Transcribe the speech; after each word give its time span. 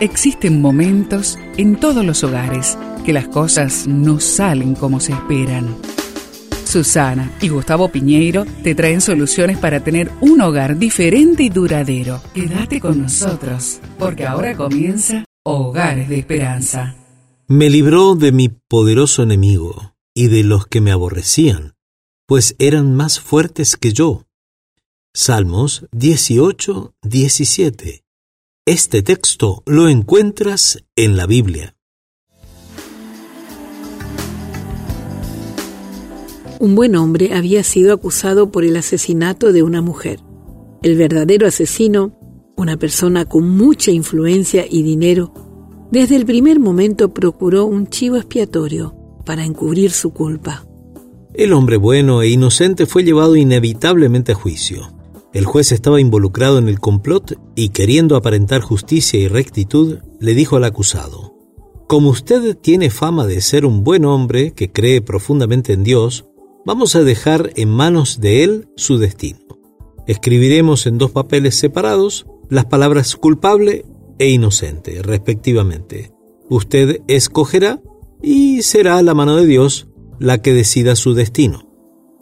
Existen 0.00 0.60
momentos 0.60 1.38
en 1.56 1.80
todos 1.80 2.04
los 2.04 2.22
hogares 2.22 2.76
que 3.06 3.14
las 3.14 3.28
cosas 3.28 3.86
no 3.86 4.20
salen 4.20 4.74
como 4.74 5.00
se 5.00 5.12
esperan. 5.12 5.74
Susana 6.66 7.32
y 7.40 7.48
Gustavo 7.48 7.88
Piñeiro 7.88 8.44
te 8.62 8.74
traen 8.74 9.00
soluciones 9.00 9.56
para 9.56 9.80
tener 9.80 10.10
un 10.20 10.42
hogar 10.42 10.76
diferente 10.76 11.44
y 11.44 11.48
duradero. 11.48 12.20
Quédate 12.34 12.78
con 12.78 13.00
nosotros, 13.00 13.80
porque 13.98 14.26
ahora 14.26 14.54
comienza 14.54 15.24
Hogares 15.44 16.10
de 16.10 16.18
Esperanza. 16.18 16.94
Me 17.48 17.70
libró 17.70 18.16
de 18.16 18.32
mi 18.32 18.50
poderoso 18.50 19.22
enemigo 19.22 19.94
y 20.14 20.26
de 20.26 20.42
los 20.42 20.66
que 20.66 20.82
me 20.82 20.92
aborrecían, 20.92 21.74
pues 22.26 22.54
eran 22.58 22.94
más 22.94 23.18
fuertes 23.18 23.78
que 23.78 23.94
yo. 23.94 24.24
Salmos 25.14 25.86
18, 25.92 26.92
17. 27.02 28.05
Este 28.68 29.00
texto 29.00 29.62
lo 29.64 29.88
encuentras 29.88 30.82
en 30.96 31.16
la 31.16 31.28
Biblia. 31.28 31.76
Un 36.58 36.74
buen 36.74 36.96
hombre 36.96 37.32
había 37.32 37.62
sido 37.62 37.94
acusado 37.94 38.50
por 38.50 38.64
el 38.64 38.76
asesinato 38.76 39.52
de 39.52 39.62
una 39.62 39.82
mujer. 39.82 40.18
El 40.82 40.96
verdadero 40.96 41.46
asesino, 41.46 42.18
una 42.56 42.76
persona 42.76 43.24
con 43.24 43.48
mucha 43.48 43.92
influencia 43.92 44.66
y 44.68 44.82
dinero, 44.82 45.32
desde 45.92 46.16
el 46.16 46.26
primer 46.26 46.58
momento 46.58 47.14
procuró 47.14 47.66
un 47.66 47.86
chivo 47.86 48.16
expiatorio 48.16 48.96
para 49.24 49.44
encubrir 49.44 49.92
su 49.92 50.12
culpa. 50.12 50.66
El 51.34 51.52
hombre 51.52 51.76
bueno 51.76 52.20
e 52.20 52.30
inocente 52.30 52.86
fue 52.86 53.04
llevado 53.04 53.36
inevitablemente 53.36 54.32
a 54.32 54.34
juicio. 54.34 54.88
El 55.36 55.44
juez 55.44 55.70
estaba 55.70 56.00
involucrado 56.00 56.56
en 56.56 56.66
el 56.66 56.80
complot 56.80 57.38
y 57.54 57.68
queriendo 57.68 58.16
aparentar 58.16 58.62
justicia 58.62 59.20
y 59.20 59.28
rectitud, 59.28 59.98
le 60.18 60.34
dijo 60.34 60.56
al 60.56 60.64
acusado, 60.64 61.34
Como 61.86 62.08
usted 62.08 62.56
tiene 62.56 62.88
fama 62.88 63.26
de 63.26 63.42
ser 63.42 63.66
un 63.66 63.84
buen 63.84 64.06
hombre 64.06 64.52
que 64.52 64.72
cree 64.72 65.02
profundamente 65.02 65.74
en 65.74 65.84
Dios, 65.84 66.24
vamos 66.64 66.96
a 66.96 67.04
dejar 67.04 67.50
en 67.56 67.68
manos 67.68 68.18
de 68.18 68.44
él 68.44 68.70
su 68.76 68.96
destino. 68.96 69.40
Escribiremos 70.06 70.86
en 70.86 70.96
dos 70.96 71.10
papeles 71.10 71.54
separados 71.54 72.24
las 72.48 72.64
palabras 72.64 73.14
culpable 73.14 73.84
e 74.18 74.30
inocente, 74.30 75.02
respectivamente. 75.02 76.14
Usted 76.48 77.02
escogerá 77.08 77.82
y 78.22 78.62
será 78.62 79.02
la 79.02 79.12
mano 79.12 79.36
de 79.36 79.44
Dios 79.44 79.86
la 80.18 80.40
que 80.40 80.54
decida 80.54 80.96
su 80.96 81.12
destino. 81.12 81.68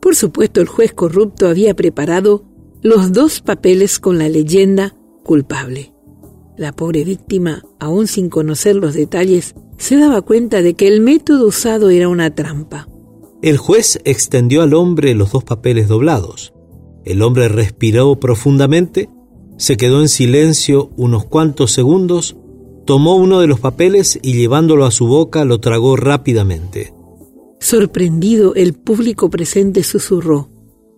Por 0.00 0.14
supuesto, 0.14 0.60
el 0.60 0.68
juez 0.68 0.92
corrupto 0.92 1.48
había 1.48 1.74
preparado 1.74 2.49
los 2.82 3.12
dos 3.12 3.40
papeles 3.40 3.98
con 3.98 4.18
la 4.18 4.28
leyenda 4.28 4.94
culpable. 5.22 5.92
La 6.56 6.72
pobre 6.72 7.04
víctima, 7.04 7.62
aún 7.78 8.06
sin 8.06 8.28
conocer 8.28 8.76
los 8.76 8.94
detalles, 8.94 9.54
se 9.76 9.96
daba 9.96 10.22
cuenta 10.22 10.62
de 10.62 10.74
que 10.74 10.88
el 10.88 11.00
método 11.00 11.46
usado 11.46 11.90
era 11.90 12.08
una 12.08 12.34
trampa. 12.34 12.88
El 13.42 13.56
juez 13.56 13.98
extendió 14.04 14.62
al 14.62 14.74
hombre 14.74 15.14
los 15.14 15.32
dos 15.32 15.44
papeles 15.44 15.88
doblados. 15.88 16.52
El 17.04 17.22
hombre 17.22 17.48
respiró 17.48 18.18
profundamente, 18.20 19.08
se 19.56 19.76
quedó 19.76 20.00
en 20.00 20.08
silencio 20.08 20.90
unos 20.96 21.24
cuantos 21.24 21.72
segundos, 21.72 22.36
tomó 22.86 23.16
uno 23.16 23.40
de 23.40 23.46
los 23.46 23.60
papeles 23.60 24.18
y 24.22 24.34
llevándolo 24.34 24.84
a 24.84 24.90
su 24.90 25.06
boca 25.06 25.44
lo 25.44 25.60
tragó 25.60 25.96
rápidamente. 25.96 26.92
Sorprendido, 27.60 28.54
el 28.54 28.74
público 28.74 29.28
presente 29.28 29.82
susurró. 29.82 30.48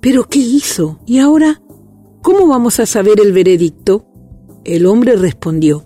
¿Pero 0.00 0.28
qué 0.28 0.38
hizo? 0.38 1.00
¿Y 1.06 1.18
ahora? 1.18 1.62
¿Cómo 2.24 2.46
vamos 2.46 2.80
a 2.80 2.86
saber 2.86 3.20
el 3.20 3.34
veredicto? 3.34 4.06
El 4.64 4.86
hombre 4.86 5.14
respondió. 5.14 5.84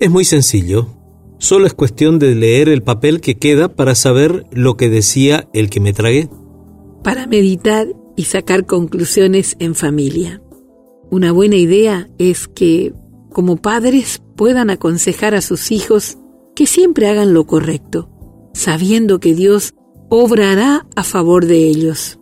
Es 0.00 0.10
muy 0.10 0.24
sencillo. 0.24 0.96
Solo 1.36 1.66
es 1.66 1.74
cuestión 1.74 2.18
de 2.18 2.34
leer 2.34 2.70
el 2.70 2.82
papel 2.82 3.20
que 3.20 3.36
queda 3.36 3.76
para 3.76 3.94
saber 3.94 4.46
lo 4.50 4.78
que 4.78 4.88
decía 4.88 5.46
el 5.52 5.68
que 5.68 5.80
me 5.80 5.92
tragué. 5.92 6.30
Para 7.04 7.26
meditar 7.26 7.86
y 8.16 8.24
sacar 8.24 8.64
conclusiones 8.64 9.56
en 9.58 9.74
familia. 9.74 10.40
Una 11.10 11.32
buena 11.32 11.56
idea 11.56 12.08
es 12.16 12.48
que, 12.48 12.94
como 13.30 13.58
padres, 13.58 14.22
puedan 14.36 14.70
aconsejar 14.70 15.34
a 15.34 15.42
sus 15.42 15.70
hijos 15.70 16.16
que 16.56 16.66
siempre 16.66 17.08
hagan 17.08 17.34
lo 17.34 17.46
correcto, 17.46 18.08
sabiendo 18.54 19.20
que 19.20 19.34
Dios 19.34 19.74
obrará 20.08 20.86
a 20.96 21.04
favor 21.04 21.44
de 21.44 21.68
ellos. 21.68 22.18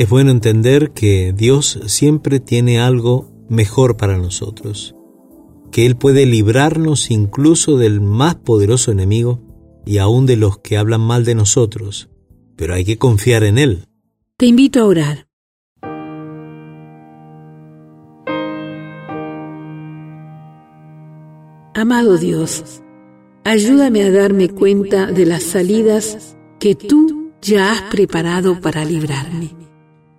Es 0.00 0.08
bueno 0.08 0.30
entender 0.30 0.92
que 0.92 1.34
Dios 1.36 1.78
siempre 1.84 2.40
tiene 2.40 2.80
algo 2.80 3.30
mejor 3.50 3.98
para 3.98 4.16
nosotros, 4.16 4.94
que 5.70 5.84
Él 5.84 5.94
puede 5.94 6.24
librarnos 6.24 7.10
incluso 7.10 7.76
del 7.76 8.00
más 8.00 8.36
poderoso 8.36 8.92
enemigo 8.92 9.42
y 9.84 9.98
aún 9.98 10.24
de 10.24 10.36
los 10.36 10.56
que 10.56 10.78
hablan 10.78 11.02
mal 11.02 11.26
de 11.26 11.34
nosotros, 11.34 12.08
pero 12.56 12.72
hay 12.72 12.86
que 12.86 12.96
confiar 12.96 13.44
en 13.44 13.58
Él. 13.58 13.84
Te 14.38 14.46
invito 14.46 14.80
a 14.80 14.86
orar. 14.86 15.26
Amado 21.74 22.16
Dios, 22.16 22.80
ayúdame 23.44 24.04
a 24.04 24.10
darme 24.10 24.48
cuenta 24.48 25.12
de 25.12 25.26
las 25.26 25.42
salidas 25.42 26.38
que 26.58 26.74
tú 26.74 27.32
ya 27.42 27.72
has 27.72 27.82
preparado 27.90 28.62
para 28.62 28.86
librarme. 28.86 29.59